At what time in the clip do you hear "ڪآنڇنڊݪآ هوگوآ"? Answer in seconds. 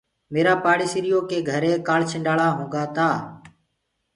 1.87-2.85